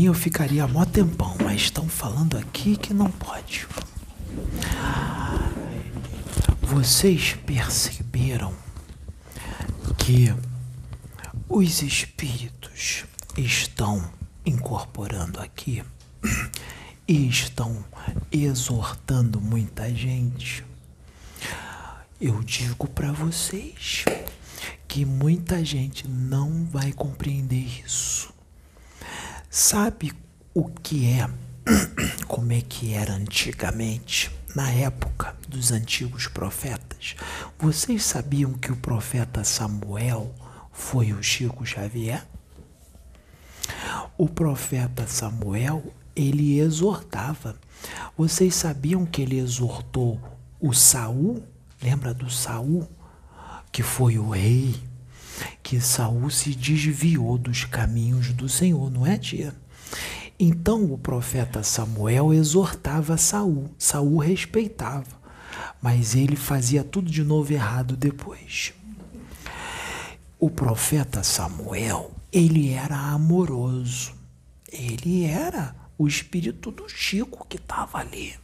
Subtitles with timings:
[0.00, 3.68] Mim eu ficaria mó tempão, mas estão falando aqui que não pode.
[6.62, 8.54] Vocês perceberam
[9.98, 10.34] que
[11.46, 13.04] os espíritos
[13.36, 14.10] estão
[14.46, 15.84] incorporando aqui
[17.06, 17.84] e estão
[18.32, 20.64] exortando muita gente?
[22.18, 24.06] Eu digo para vocês
[24.88, 28.39] que muita gente não vai compreender isso.
[29.52, 30.12] Sabe
[30.54, 31.28] o que é?
[32.28, 37.16] Como é que era antigamente, na época dos antigos profetas?
[37.58, 40.32] Vocês sabiam que o profeta Samuel
[40.70, 42.24] foi o Chico Xavier?
[44.16, 45.82] O profeta Samuel,
[46.14, 47.56] ele exortava.
[48.16, 50.20] Vocês sabiam que ele exortou
[50.60, 51.42] o Saul?
[51.82, 52.88] Lembra do Saul?
[53.72, 54.80] Que foi o rei
[55.62, 59.54] que Saul se desviou dos caminhos do Senhor, não é, tia?
[60.38, 63.70] Então o profeta Samuel exortava Saul.
[63.78, 65.20] Saul respeitava,
[65.82, 68.72] mas ele fazia tudo de novo errado depois.
[70.38, 74.14] O profeta Samuel, ele era amoroso.
[74.72, 78.34] Ele era o espírito do Chico que estava ali.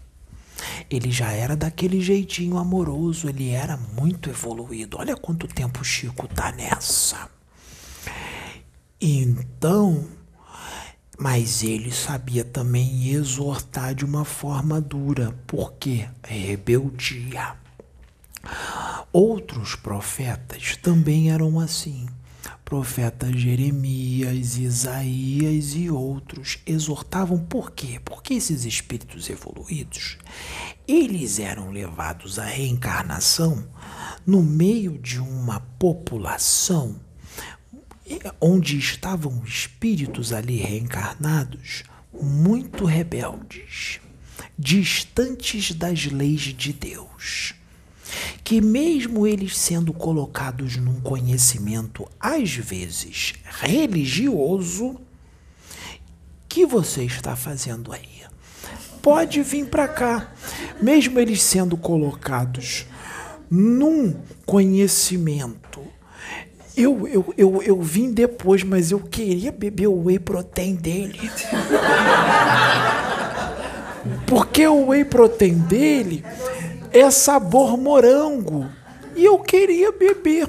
[0.90, 4.96] Ele já era daquele jeitinho amoroso, ele era muito evoluído.
[4.98, 7.28] Olha quanto tempo o Chico tá nessa.
[9.00, 10.06] Então,
[11.18, 17.54] mas ele sabia também exortar de uma forma dura, porque rebeldia.
[19.12, 22.06] Outros profetas também eram assim
[22.66, 28.00] profeta Jeremias, Isaías e outros exortavam por quê?
[28.04, 30.18] Porque esses espíritos evoluídos,
[30.86, 33.68] eles eram levados à reencarnação
[34.26, 37.00] no meio de uma população
[38.40, 44.00] onde estavam espíritos ali reencarnados muito rebeldes,
[44.58, 47.54] distantes das leis de Deus
[48.42, 54.96] que, mesmo eles sendo colocados num conhecimento, às vezes religioso,
[56.48, 58.16] que você está fazendo aí?
[59.02, 60.32] Pode vir para cá,
[60.80, 62.86] mesmo eles sendo colocados
[63.50, 65.80] num conhecimento.
[66.76, 71.18] Eu, eu, eu, eu vim depois, mas eu queria beber o whey protein dele.
[74.26, 76.24] Porque o whey protein dele
[77.00, 78.66] é sabor morango.
[79.14, 80.48] E eu queria beber.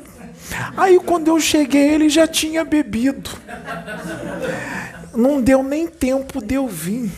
[0.75, 3.29] Aí quando eu cheguei, ele já tinha bebido.
[5.15, 7.11] Não deu nem tempo de eu vir.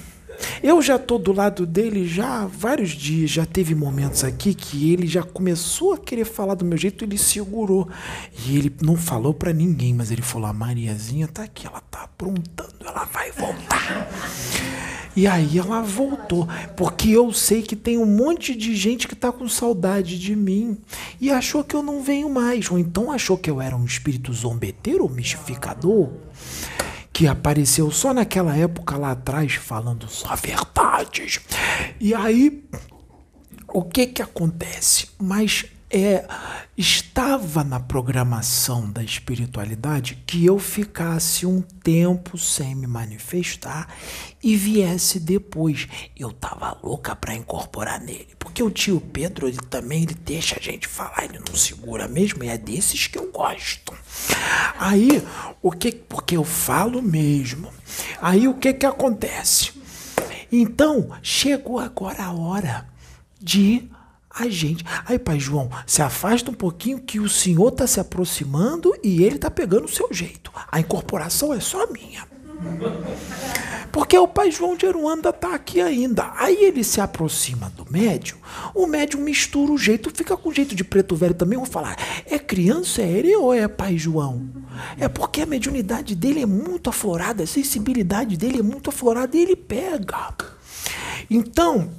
[0.63, 3.29] Eu já estou do lado dele já há vários dias.
[3.29, 7.17] Já teve momentos aqui que ele já começou a querer falar do meu jeito, ele
[7.17, 7.89] segurou.
[8.45, 12.03] E ele não falou para ninguém, mas ele falou: a Mariazinha tá aqui, ela tá
[12.03, 14.07] aprontando, ela vai voltar.
[15.15, 16.47] E aí ela voltou,
[16.77, 20.77] porque eu sei que tem um monte de gente que está com saudade de mim
[21.19, 24.31] e achou que eu não venho mais, ou então achou que eu era um espírito
[24.33, 26.09] zombeteiro ou mistificador
[27.11, 31.41] que apareceu só naquela época lá atrás falando só verdades.
[31.99, 32.63] E aí
[33.67, 35.09] o que que acontece?
[35.19, 36.27] Mas é,
[36.77, 43.87] estava na programação da espiritualidade que eu ficasse um tempo sem me manifestar
[44.43, 45.87] e viesse depois.
[46.15, 50.61] Eu tava louca para incorporar nele, porque o tio Pedro ele também ele deixa a
[50.61, 53.93] gente falar, ele não segura mesmo, e é desses que eu gosto.
[54.77, 55.23] Aí
[55.61, 55.91] o que?
[55.91, 57.67] Porque eu falo mesmo.
[58.21, 59.73] Aí o que que acontece?
[60.51, 62.87] Então chegou agora a hora
[63.41, 63.89] de
[64.39, 64.83] a gente.
[65.05, 69.35] Aí, pai João, se afasta um pouquinho que o senhor está se aproximando e ele
[69.35, 70.51] está pegando o seu jeito.
[70.71, 72.27] A incorporação é só minha.
[73.91, 76.31] Porque o pai João de Aruanda está aqui ainda.
[76.35, 78.37] Aí ele se aproxima do médium,
[78.75, 81.57] o médium mistura o jeito, fica com jeito de preto velho também.
[81.57, 84.47] Vou falar, é criança, é ele ou é pai João?
[84.97, 89.41] É porque a mediunidade dele é muito aflorada, a sensibilidade dele é muito aflorada e
[89.41, 90.33] ele pega.
[91.29, 91.89] Então,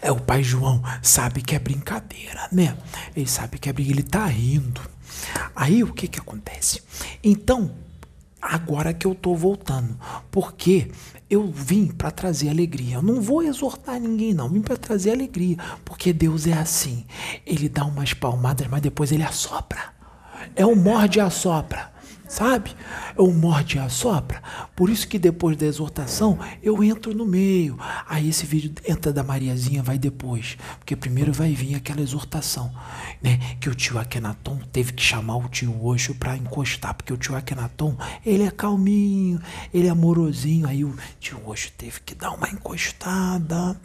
[0.00, 2.76] é, o pai João sabe que é brincadeira, né?
[3.14, 4.80] Ele sabe que é brincadeira, ele tá rindo.
[5.54, 6.82] Aí o que que acontece?
[7.22, 7.72] Então,
[8.40, 9.98] agora que eu tô voltando,
[10.30, 10.90] porque
[11.28, 12.96] eu vim para trazer alegria.
[12.96, 14.48] Eu não vou exortar ninguém, não.
[14.48, 17.04] Vim para trazer alegria, porque Deus é assim.
[17.46, 19.94] Ele dá umas palmadas, mas depois ele assopra.
[20.56, 21.89] É o morde e assopra.
[22.30, 22.70] Sabe?
[23.18, 24.40] É o morde e assopra.
[24.76, 27.76] Por isso que depois da exortação eu entro no meio.
[28.08, 30.56] Aí esse vídeo entra da Mariazinha, vai depois.
[30.78, 32.72] Porque primeiro vai vir aquela exortação,
[33.20, 33.38] né?
[33.60, 36.94] Que o tio Akenaton teve que chamar o tio Osho para encostar.
[36.94, 39.40] Porque o tio Akenaton, ele é calminho,
[39.74, 40.68] ele é amorosinho.
[40.68, 43.76] Aí o tio Osho teve que dar uma encostada,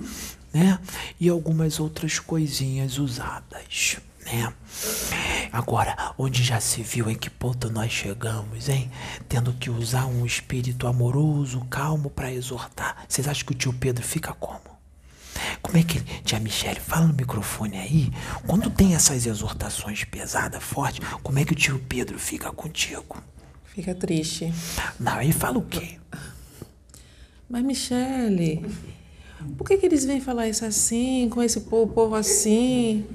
[0.54, 0.78] né?
[1.20, 4.54] E algumas outras coisinhas usadas né?
[5.52, 8.92] Agora, onde já se viu em que ponto nós chegamos, hein?
[9.30, 13.06] Tendo que usar um espírito amoroso, calmo para exortar.
[13.08, 14.76] Vocês acham que o tio Pedro fica como?
[15.62, 16.06] Como é que ele.
[16.24, 18.12] Tia Michele, fala no microfone aí.
[18.48, 23.22] Quando tem essas exortações pesadas, fortes, como é que o tio Pedro fica contigo?
[23.66, 24.54] Fica triste.
[25.00, 25.98] Não, ele fala o quê?
[27.50, 28.66] Mas, Michele,
[29.58, 33.06] por que, que eles vêm falar isso assim, com esse povo, povo assim?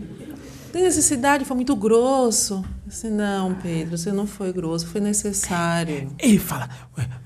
[0.72, 2.64] Tem necessidade, foi muito grosso.
[2.87, 6.12] Assim, não, Pedro, você não foi grosso, foi necessário.
[6.19, 6.69] Ele fala,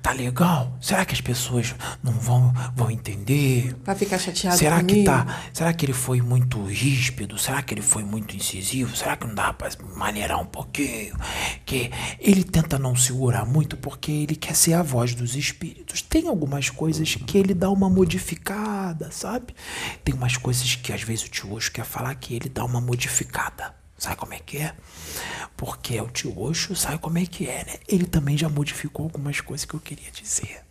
[0.03, 0.77] tá legal?
[0.81, 3.75] Será que as pessoas não vão, vão entender?
[3.83, 4.99] Vai ficar chateado será comigo?
[4.99, 5.41] que tá?
[5.55, 7.39] Será que ele foi muito ríspido?
[7.39, 8.95] Será que ele foi muito incisivo?
[8.95, 11.17] Será que não dá para maneirar um pouquinho?
[11.65, 16.03] Que ele tenta não segurar muito porque ele quer ser a voz dos espíritos.
[16.03, 18.74] Tem algumas coisas que ele dá uma modificada,
[19.11, 19.55] sabe?
[20.05, 22.81] Tem umas coisas que às vezes o tio Osho quer falar que ele dá uma
[22.81, 23.75] modificada.
[23.97, 24.75] Sabe como é que é?
[25.57, 27.75] Porque o tio Osho sabe como é que é, né?
[27.89, 30.63] Ele também já modificou algumas coisas que eu queria dizer.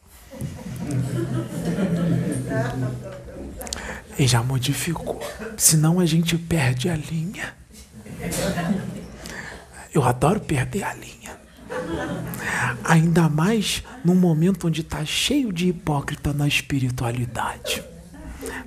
[4.17, 5.19] Ele já modificou.
[5.57, 7.55] Senão a gente perde a linha.
[9.93, 11.39] Eu adoro perder a linha.
[12.83, 17.83] Ainda mais num momento onde está cheio de hipócrita na espiritualidade.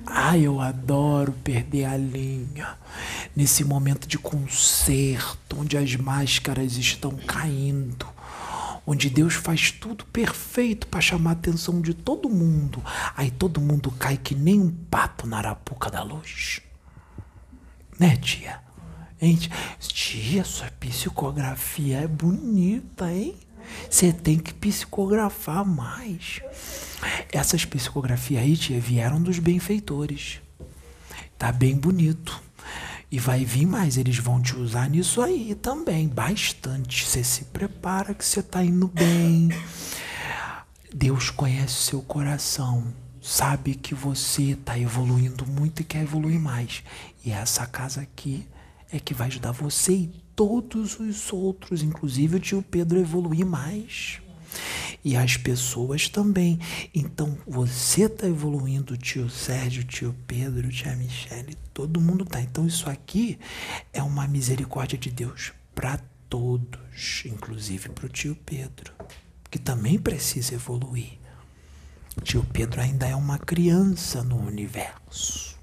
[0.05, 2.77] Ai, eu adoro perder a linha.
[3.35, 8.07] Nesse momento de concerto, onde as máscaras estão caindo,
[8.85, 12.81] onde Deus faz tudo perfeito para chamar a atenção de todo mundo.
[13.15, 16.61] Aí todo mundo cai que nem um pato na arapuca da luz.
[17.99, 18.59] Né, tia?
[19.21, 19.39] Hein?
[19.79, 23.35] Tia, sua psicografia é bonita, hein?
[23.89, 26.41] Você tem que psicografar mais.
[27.31, 30.41] Essas psicografias aí, tia, vieram dos benfeitores.
[31.37, 32.41] Tá bem bonito.
[33.09, 37.05] E vai vir mais, eles vão te usar nisso aí também, bastante.
[37.05, 39.49] Você se prepara que você tá indo bem.
[40.93, 46.83] Deus conhece seu coração, sabe que você está evoluindo muito e quer evoluir mais.
[47.23, 48.45] E essa casa aqui
[48.91, 53.45] é que vai ajudar você e todos os outros, inclusive o tio Pedro, a evoluir
[53.45, 54.21] mais.
[55.07, 56.59] E as pessoas também.
[56.93, 62.41] Então você está evoluindo, tio Sérgio, tio Pedro, tia Michele, todo mundo tá.
[62.41, 63.39] Então isso aqui
[63.93, 68.91] é uma misericórdia de Deus para todos, inclusive para o tio Pedro,
[69.49, 71.17] que também precisa evoluir.
[72.21, 75.56] Tio Pedro ainda é uma criança no universo.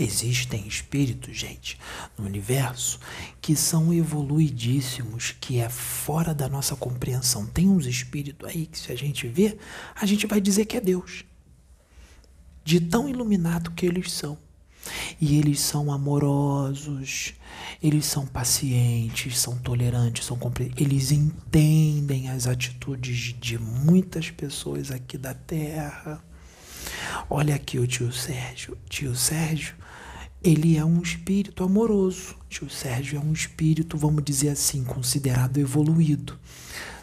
[0.00, 1.76] Existem espíritos, gente,
[2.16, 3.00] no universo
[3.40, 7.44] que são evoluidíssimos, que é fora da nossa compreensão.
[7.46, 9.58] Tem uns espíritos aí que, se a gente vê,
[9.94, 11.24] a gente vai dizer que é Deus,
[12.64, 14.38] de tão iluminado que eles são.
[15.20, 17.34] E eles são amorosos,
[17.82, 20.38] eles são pacientes, são tolerantes, são
[20.76, 26.22] eles entendem as atitudes de muitas pessoas aqui da Terra.
[27.28, 28.78] Olha aqui o tio Sérgio.
[28.88, 29.74] Tio Sérgio,
[30.42, 32.36] ele é um espírito amoroso.
[32.48, 36.38] Tio Sérgio é um espírito, vamos dizer assim, considerado evoluído.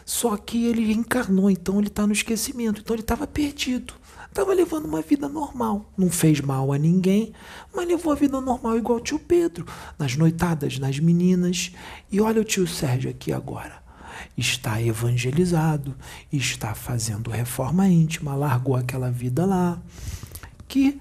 [0.04, 3.94] Só que ele encarnou, então ele está no esquecimento, então ele estava perdido.
[4.28, 5.90] Estava levando uma vida normal.
[5.96, 7.32] Não fez mal a ninguém,
[7.74, 9.66] mas levou a vida normal igual o tio Pedro,
[9.98, 11.72] nas noitadas, nas meninas.
[12.12, 13.82] E olha o tio Sérgio aqui agora.
[14.36, 15.96] Está evangelizado,
[16.32, 19.80] está fazendo reforma íntima, largou aquela vida lá,
[20.68, 21.00] que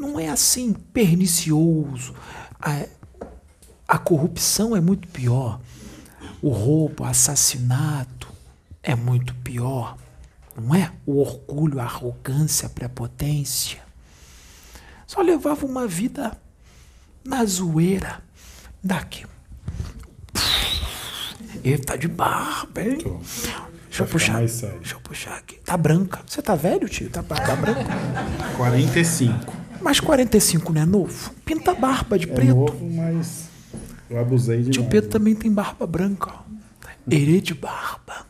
[0.00, 2.14] não é assim pernicioso.
[2.58, 2.86] A,
[3.86, 5.60] a corrupção é muito pior.
[6.40, 8.26] O roubo, o assassinato
[8.82, 9.98] é muito pior.
[10.56, 10.90] Não é?
[11.04, 13.78] O orgulho, a arrogância, a prepotência.
[15.06, 16.36] Só levava uma vida
[17.22, 18.22] na zoeira.
[18.82, 19.26] Daqui.
[21.62, 22.96] Ele tá de barba, hein?
[22.96, 23.20] Tô.
[23.88, 24.38] Deixa eu puxar.
[24.38, 25.56] Deixa eu puxar aqui.
[25.56, 26.20] Tá branca.
[26.26, 27.10] Você tá velho, tio?
[27.10, 27.84] Tá, tá branca?
[28.56, 29.59] 45.
[29.80, 31.30] Mas 45 não é novo?
[31.44, 32.54] Pinta a barba de É preto.
[32.54, 33.48] novo, mas
[34.08, 36.30] eu abusei de Tio Pedro também tem barba branca.
[36.34, 36.50] ó.
[37.10, 38.26] Herê de barba.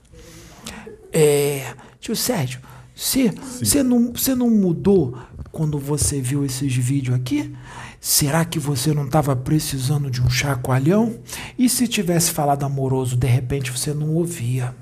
[1.12, 2.61] É, tio Sérgio,
[2.95, 5.19] você não, você não mudou
[5.50, 7.52] quando você viu esses vídeos aqui?
[8.00, 11.19] Será que você não estava precisando de um chacoalhão?
[11.59, 14.75] E se tivesse falado amoroso, de repente você não ouvia?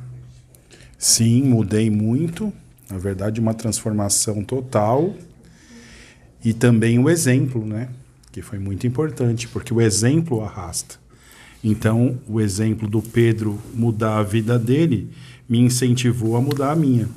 [0.99, 2.53] Sim, mudei muito.
[2.91, 5.15] Na verdade, uma transformação total.
[6.45, 7.89] E também o exemplo, né?
[8.31, 10.97] Que foi muito importante, porque o exemplo arrasta.
[11.63, 15.11] Então, o exemplo do Pedro mudar a vida dele
[15.49, 17.09] me incentivou a mudar a minha.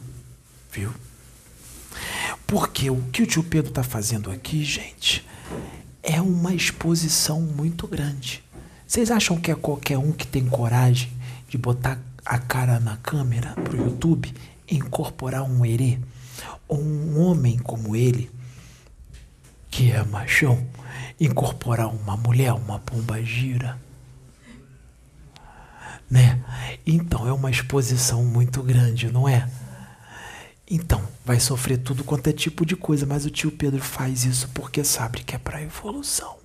[0.71, 0.89] Viu?
[2.47, 5.25] Porque o que o tio Pedro está fazendo aqui, gente,
[6.01, 8.43] é uma exposição muito grande.
[8.87, 11.09] Vocês acham que é qualquer um que tem coragem
[11.47, 14.33] de botar a cara na câmera pro YouTube
[14.69, 15.97] e incorporar um herê?
[16.67, 18.29] Ou um homem como ele,
[19.71, 20.67] que é machão,
[21.17, 23.79] incorporar uma mulher, uma pomba gira?
[26.09, 26.43] Né?
[26.85, 29.49] Então é uma exposição muito grande, não é?
[30.69, 34.49] Então, vai sofrer tudo quanto é tipo de coisa, mas o tio Pedro faz isso
[34.53, 36.37] porque sabe que é para evolução.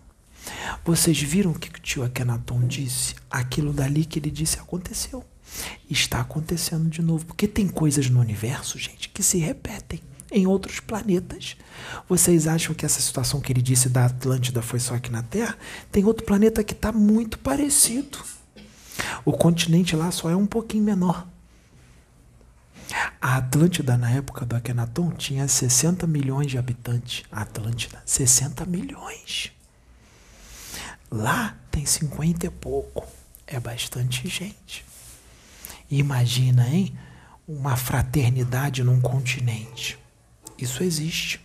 [0.84, 3.16] Vocês viram o que o tio Akenaton disse?
[3.28, 5.24] Aquilo dali que ele disse aconteceu.
[5.90, 10.00] Está acontecendo de novo, porque tem coisas no universo, gente, que se repetem
[10.36, 11.56] em outros planetas.
[12.08, 15.56] Vocês acham que essa situação que ele disse da Atlântida foi só aqui na Terra?
[15.90, 18.18] Tem outro planeta que está muito parecido.
[19.24, 21.26] O continente lá só é um pouquinho menor.
[23.20, 27.24] A Atlântida, na época do Akhenaton, tinha 60 milhões de habitantes.
[27.32, 29.52] A Atlântida, 60 milhões.
[31.10, 33.06] Lá tem 50 e pouco.
[33.46, 34.84] É bastante gente.
[35.90, 36.96] Imagina, hein?
[37.48, 39.98] Uma fraternidade num continente.
[40.58, 41.40] Isso existe.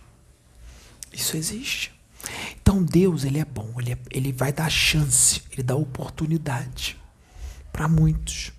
[1.12, 1.92] Isso existe.
[2.60, 6.96] Então Deus, ele é bom, ele, é, ele vai dar chance, ele dá oportunidade
[7.72, 8.52] para muitos.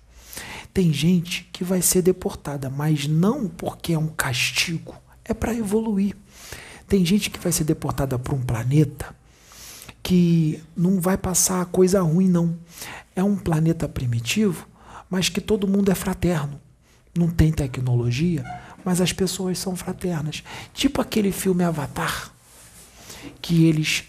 [0.72, 4.94] Tem gente que vai ser deportada, mas não porque é um castigo,
[5.24, 6.16] é para evoluir.
[6.86, 9.14] Tem gente que vai ser deportada para um planeta
[10.02, 12.58] que não vai passar coisa ruim, não.
[13.16, 14.68] É um planeta primitivo,
[15.08, 16.60] mas que todo mundo é fraterno.
[17.16, 18.44] Não tem tecnologia,
[18.84, 20.42] mas as pessoas são fraternas.
[20.72, 22.32] Tipo aquele filme Avatar,
[23.40, 24.04] que eles.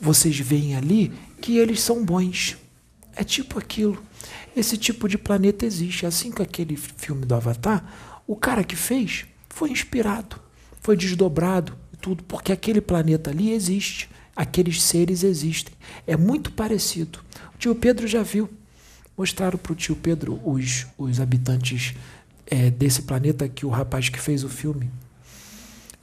[0.00, 2.56] Vocês veem ali que eles são bons.
[3.14, 4.02] É tipo aquilo.
[4.56, 6.04] Esse tipo de planeta existe.
[6.04, 7.84] Assim que aquele filme do Avatar,
[8.26, 10.40] o cara que fez foi inspirado,
[10.80, 15.74] foi desdobrado e tudo, porque aquele planeta ali existe, aqueles seres existem.
[16.06, 17.20] É muito parecido.
[17.54, 18.48] O tio Pedro já viu.
[19.16, 21.94] Mostraram para o tio Pedro os, os habitantes
[22.50, 24.90] é, desse planeta que o rapaz que fez o filme.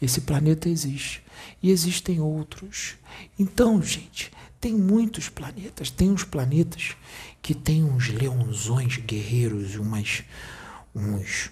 [0.02, 1.24] Esse planeta existe.
[1.62, 2.96] E existem outros.
[3.38, 5.90] Então, gente, tem muitos planetas.
[5.90, 6.96] Tem uns planetas
[7.42, 10.24] que tem uns leãozões guerreiros e umas,
[10.94, 11.50] uns,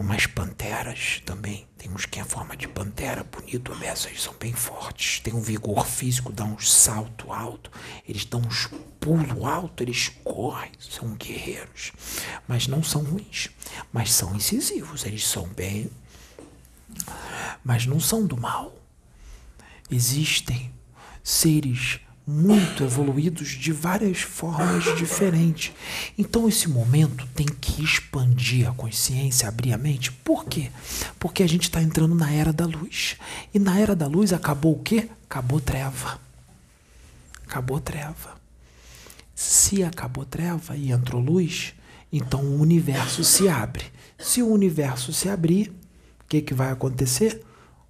[0.00, 1.66] umas panteras também.
[1.76, 5.20] Tem uns que é forma de pantera, bonito, essas são bem fortes.
[5.20, 7.70] Tem um vigor físico, dá uns salto alto,
[8.08, 11.92] eles dão uns pulo alto, eles correm, são guerreiros.
[12.48, 13.50] Mas não são ruins,
[13.92, 15.90] mas são incisivos, eles são bem.
[17.64, 18.74] Mas não são do mal.
[19.90, 20.72] Existem
[21.22, 22.00] seres
[22.32, 25.72] muito evoluídos de várias formas diferentes.
[26.16, 30.10] Então esse momento tem que expandir a consciência, abrir a mente.
[30.10, 30.70] Por quê?
[31.18, 33.16] Porque a gente está entrando na era da luz.
[33.52, 35.10] E na era da luz acabou o quê?
[35.28, 36.18] Acabou treva.
[37.46, 38.40] Acabou treva.
[39.34, 41.74] Se acabou treva e entrou luz,
[42.10, 43.84] então o universo se abre.
[44.18, 47.44] Se o universo se abrir, o que, que vai acontecer?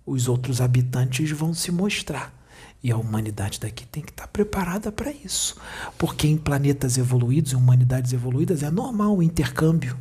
[0.04, 2.41] Os outros habitantes vão se mostrar
[2.82, 5.56] e a humanidade daqui tem que estar preparada para isso.
[5.96, 9.96] Porque em planetas evoluídos, em humanidades evoluídas, é normal o intercâmbio.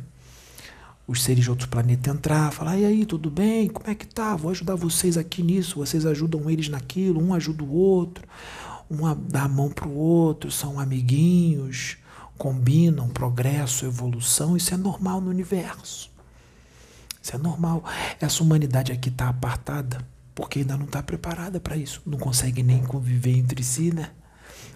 [1.06, 3.68] Os seres de outros planetas entrar, falar, e aí, tudo bem?
[3.68, 4.34] Como é que tá?
[4.34, 8.26] Vou ajudar vocês aqui nisso, vocês ajudam eles naquilo, um ajuda o outro,
[8.90, 11.98] um dá a mão para o outro, são amiguinhos,
[12.36, 16.10] combinam progresso, evolução, isso é normal no universo.
[17.22, 17.84] Isso é normal.
[18.20, 22.02] Essa humanidade aqui está apartada porque ainda não está preparada para isso.
[22.06, 24.10] Não consegue nem conviver entre si, né?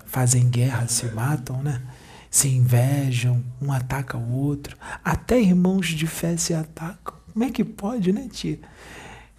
[0.07, 1.83] Fazem guerra, se matam, né?
[2.31, 4.77] Se invejam, um ataca o outro.
[5.05, 7.15] Até irmãos de fé se atacam.
[7.33, 8.59] Como é que pode, né, tia?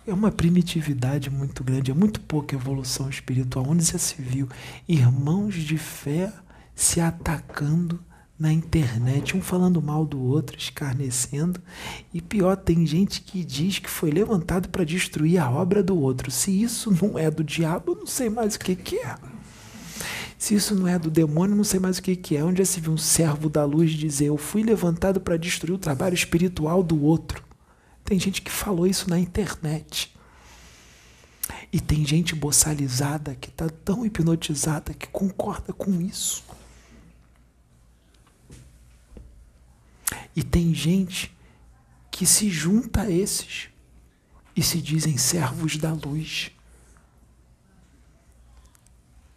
[0.05, 3.65] É uma primitividade muito grande, é muito pouca evolução espiritual.
[3.67, 4.47] Onde já se viu
[4.87, 6.31] irmãos de fé
[6.73, 7.99] se atacando
[8.39, 11.59] na internet, um falando mal do outro, escarnecendo.
[12.13, 16.29] E pior, tem gente que diz que foi levantado para destruir a obra do outro.
[16.29, 19.15] Se isso não é do diabo, eu não sei mais o que, que é.
[20.37, 22.43] Se isso não é do demônio, eu não sei mais o que, que é.
[22.43, 25.79] Onde já se viu um servo da luz dizer: Eu fui levantado para destruir o
[25.79, 27.43] trabalho espiritual do outro.
[28.03, 30.15] Tem gente que falou isso na internet.
[31.73, 36.43] E tem gente boçalizada que está tão hipnotizada que concorda com isso.
[40.35, 41.35] E tem gente
[42.11, 43.69] que se junta a esses
[44.55, 46.51] e se dizem servos da luz.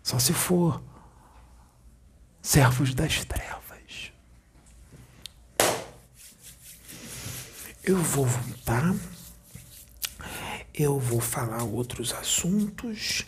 [0.03, 0.83] Só se for
[2.41, 4.13] servos das trevas.
[7.85, 8.95] Eu vou voltar.
[10.73, 13.27] Eu vou falar outros assuntos.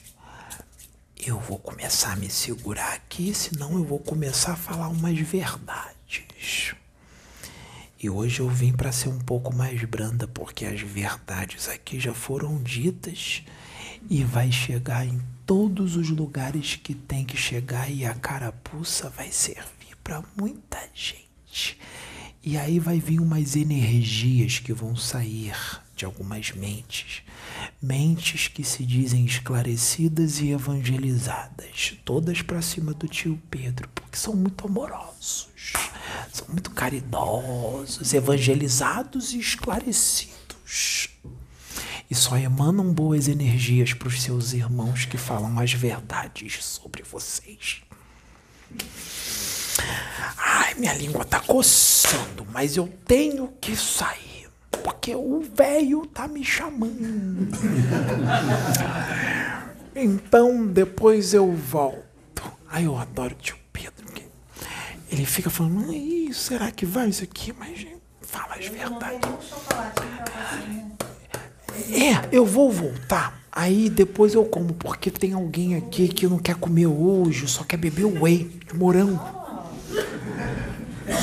[1.17, 6.75] Eu vou começar a me segurar aqui, senão eu vou começar a falar umas verdades.
[8.03, 12.13] E hoje eu vim para ser um pouco mais branda, porque as verdades aqui já
[12.13, 13.45] foram ditas
[14.11, 19.31] e vai chegar em todos os lugares que tem que chegar e a carapuça vai
[19.31, 21.79] servir para muita gente.
[22.43, 25.55] E aí vai vir umas energias que vão sair
[25.95, 27.23] de algumas mentes,
[27.81, 34.35] mentes que se dizem esclarecidas e evangelizadas, todas para cima do tio Pedro, porque são
[34.35, 35.47] muito amorosos,
[36.33, 41.09] são muito caridosos, evangelizados e esclarecidos.
[42.11, 47.83] E só emanam boas energias para os seus irmãos que falam as verdades sobre vocês.
[50.37, 54.33] Ai, minha língua tá coçando, mas eu tenho que sair
[54.83, 57.57] porque o velho tá me chamando.
[59.97, 62.43] então depois eu volto.
[62.69, 63.62] Ai, eu adoro tio.
[65.13, 67.53] Ele fica falando, Ai, será que vai isso aqui?
[67.59, 67.87] Mas
[68.23, 69.31] fala as verdades.
[71.91, 73.41] É, eu vou voltar.
[73.53, 77.77] Aí depois eu como, porque tem alguém aqui que não quer comer hoje, só quer
[77.77, 79.43] beber whey de morango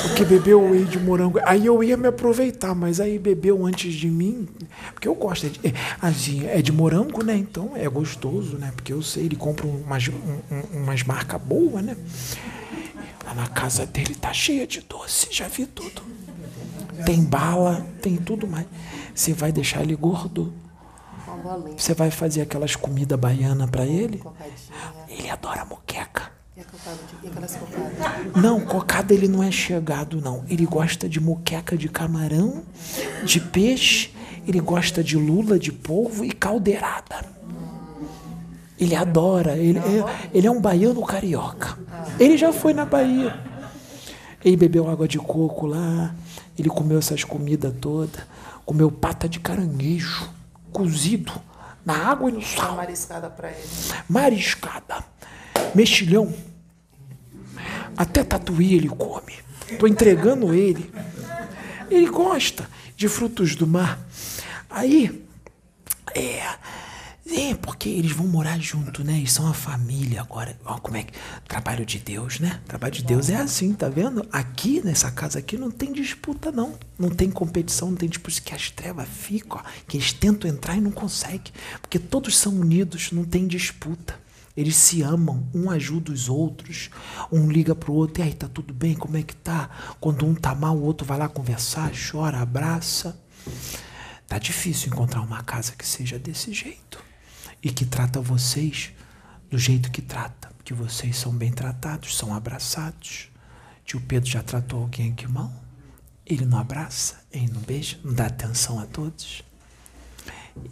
[0.02, 1.38] porque bebeu whey de morango.
[1.44, 4.46] Aí eu ia me aproveitar, mas aí bebeu antes de mim,
[4.92, 5.46] porque eu gosto.
[5.46, 5.60] É de,
[6.00, 7.36] assim, é de morango, né?
[7.36, 8.72] Então é gostoso, né?
[8.74, 11.96] Porque eu sei, ele compra umas, um, umas marcas boas, né?
[13.24, 16.02] Lá na casa dele tá cheia de doce, já vi tudo.
[17.04, 18.66] Tem bala, tem tudo mais.
[19.14, 20.52] Você vai deixar ele gordo?
[21.76, 24.22] Você vai fazer aquelas comidas baianas para ele?
[25.08, 26.30] Ele adora moqueca.
[28.36, 30.44] Não, cocada ele não é chegado, não.
[30.48, 32.62] Ele gosta de moqueca de camarão,
[33.24, 34.10] de peixe,
[34.46, 37.24] ele gosta de lula, de polvo e caldeirada.
[38.80, 41.78] Ele adora, ele é, ele é um baiano carioca.
[42.18, 43.38] Ele já foi na Bahia.
[44.42, 46.14] Ele bebeu água de coco lá,
[46.58, 48.22] ele comeu essas comidas todas,
[48.64, 50.30] comeu pata de caranguejo,
[50.72, 51.32] cozido,
[51.84, 52.76] na água e no sal.
[52.76, 53.68] Mariscada para ele.
[54.08, 55.04] Mariscada.
[55.74, 56.32] Mexilhão.
[57.96, 59.34] Até tatuí ele come.
[59.70, 60.90] Estou entregando ele.
[61.90, 63.98] Ele gosta de frutos do mar.
[64.70, 65.26] Aí,
[66.14, 66.42] é,
[67.26, 69.18] é, porque eles vão morar junto, né?
[69.18, 70.58] Eles são a família agora.
[70.64, 71.12] Ó, como é que.
[71.46, 72.60] Trabalho de Deus, né?
[72.66, 74.26] Trabalho de Deus é assim, tá vendo?
[74.32, 76.78] Aqui, nessa casa aqui, não tem disputa, não.
[76.98, 78.40] Não tem competição, não tem disputa.
[78.40, 81.52] Que as trevas ficam, ó, que eles tentam entrar e não conseguem.
[81.80, 84.18] Porque todos são unidos, não tem disputa.
[84.56, 86.90] Eles se amam, um ajuda os outros,
[87.30, 88.94] um liga pro outro, e aí, tá tudo bem?
[88.94, 89.70] Como é que tá?
[90.00, 93.16] Quando um tá mal, o outro vai lá conversar, chora, abraça.
[94.26, 97.09] Tá difícil encontrar uma casa que seja desse jeito
[97.62, 98.92] e que trata vocês
[99.50, 103.28] do jeito que trata, porque vocês são bem tratados, são abraçados.
[103.84, 105.52] Tio Pedro já tratou alguém aqui mal?
[106.24, 109.42] Ele não abraça, ele não beija, não dá atenção a todos.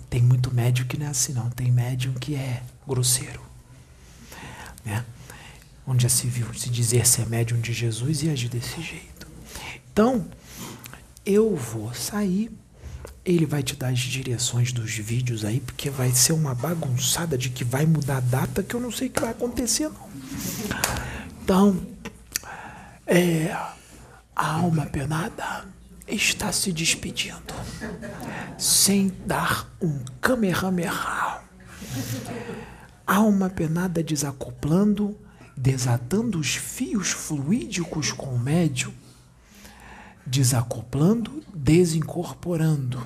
[0.09, 1.51] Tem muito médium que não é assim, não.
[1.51, 3.49] Tem médium que é grosseiro
[4.89, 5.05] né?
[5.87, 9.27] Onde já se viu se dizer ser médium de Jesus e agir desse jeito.
[9.93, 10.27] Então,
[11.25, 12.51] eu vou sair.
[13.29, 17.51] Ele vai te dar as direções dos vídeos aí, porque vai ser uma bagunçada de
[17.51, 20.09] que vai mudar a data que eu não sei o que vai acontecer, não.
[21.43, 21.87] Então,
[23.07, 23.55] é,
[24.35, 25.67] a alma penada
[26.07, 27.55] está se despedindo
[28.57, 31.39] sem dar um kamehameha
[33.09, 35.17] alma penada desacoplando,
[35.57, 38.93] desatando os fios fluídicos com o médio,
[40.29, 43.05] desacoplando, desincorporando,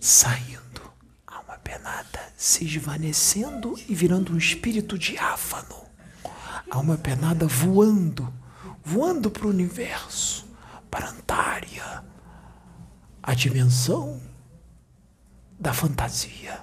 [0.00, 0.82] saindo,
[1.26, 5.76] alma penada se esvanecendo e virando um espírito diáfano,
[6.70, 8.32] alma penada voando,
[8.84, 10.46] voando para o universo,
[10.90, 12.04] para Antária,
[13.22, 14.20] a dimensão
[15.58, 16.60] da fantasia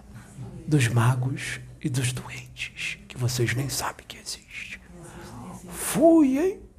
[0.67, 4.79] dos magos e dos doentes, que vocês nem sabem que existe.
[5.69, 6.70] Fui, hein?